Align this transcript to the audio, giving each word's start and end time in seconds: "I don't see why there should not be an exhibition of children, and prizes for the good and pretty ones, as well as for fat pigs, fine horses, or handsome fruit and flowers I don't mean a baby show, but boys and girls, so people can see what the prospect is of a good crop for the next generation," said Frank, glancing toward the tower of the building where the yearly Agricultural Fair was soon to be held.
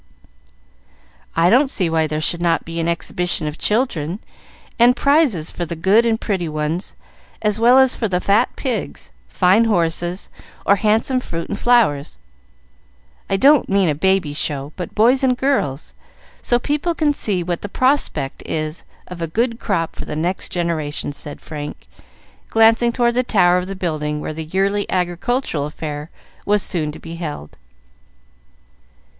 "I 1.35 1.51
don't 1.51 1.69
see 1.69 1.87
why 1.87 2.07
there 2.07 2.21
should 2.21 2.41
not 2.41 2.65
be 2.65 2.79
an 2.79 2.87
exhibition 2.87 3.45
of 3.45 3.59
children, 3.59 4.17
and 4.79 4.95
prizes 4.95 5.51
for 5.51 5.63
the 5.63 5.75
good 5.75 6.07
and 6.07 6.19
pretty 6.19 6.49
ones, 6.49 6.95
as 7.43 7.59
well 7.59 7.77
as 7.77 7.95
for 7.95 8.09
fat 8.19 8.55
pigs, 8.55 9.11
fine 9.27 9.65
horses, 9.65 10.31
or 10.65 10.77
handsome 10.77 11.19
fruit 11.19 11.49
and 11.49 11.59
flowers 11.59 12.17
I 13.29 13.37
don't 13.37 13.69
mean 13.69 13.89
a 13.89 13.93
baby 13.93 14.33
show, 14.33 14.73
but 14.75 14.95
boys 14.95 15.23
and 15.23 15.37
girls, 15.37 15.93
so 16.41 16.57
people 16.57 16.95
can 16.95 17.13
see 17.13 17.43
what 17.43 17.61
the 17.61 17.69
prospect 17.69 18.41
is 18.43 18.83
of 19.05 19.21
a 19.21 19.27
good 19.27 19.59
crop 19.59 19.95
for 19.95 20.05
the 20.05 20.15
next 20.15 20.49
generation," 20.51 21.13
said 21.13 21.41
Frank, 21.41 21.87
glancing 22.49 22.91
toward 22.91 23.13
the 23.13 23.21
tower 23.21 23.57
of 23.59 23.67
the 23.67 23.75
building 23.75 24.19
where 24.19 24.33
the 24.33 24.45
yearly 24.45 24.89
Agricultural 24.89 25.69
Fair 25.69 26.09
was 26.43 26.63
soon 26.63 26.91
to 26.91 26.97
be 26.99 27.17
held. 27.17 27.55